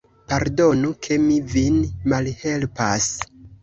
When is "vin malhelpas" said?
1.53-3.17